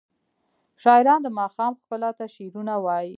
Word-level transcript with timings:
شاعران 0.81 1.19
د 1.23 1.27
ماښام 1.39 1.71
ښکلا 1.79 2.11
ته 2.17 2.25
شعرونه 2.35 2.73
وايي. 2.85 3.09